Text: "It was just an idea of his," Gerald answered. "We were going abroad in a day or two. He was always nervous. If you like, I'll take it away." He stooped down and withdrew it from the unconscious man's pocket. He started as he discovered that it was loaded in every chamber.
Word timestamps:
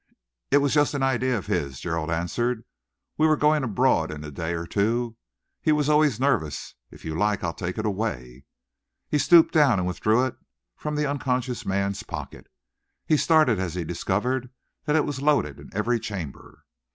"It 0.49 0.57
was 0.57 0.73
just 0.73 0.95
an 0.95 1.03
idea 1.03 1.37
of 1.37 1.45
his," 1.45 1.79
Gerald 1.79 2.09
answered. 2.09 2.63
"We 3.19 3.27
were 3.27 3.37
going 3.37 3.63
abroad 3.63 4.09
in 4.09 4.23
a 4.23 4.31
day 4.31 4.53
or 4.55 4.65
two. 4.65 5.15
He 5.61 5.71
was 5.71 5.89
always 5.89 6.19
nervous. 6.19 6.73
If 6.89 7.05
you 7.05 7.15
like, 7.15 7.43
I'll 7.43 7.53
take 7.53 7.77
it 7.77 7.85
away." 7.85 8.45
He 9.09 9.19
stooped 9.19 9.53
down 9.53 9.77
and 9.77 9.87
withdrew 9.87 10.25
it 10.25 10.37
from 10.75 10.95
the 10.95 11.05
unconscious 11.05 11.67
man's 11.67 12.01
pocket. 12.01 12.47
He 13.05 13.15
started 13.15 13.59
as 13.59 13.75
he 13.75 13.83
discovered 13.83 14.49
that 14.85 14.95
it 14.95 15.05
was 15.05 15.21
loaded 15.21 15.59
in 15.59 15.69
every 15.71 15.99
chamber. 15.99 16.65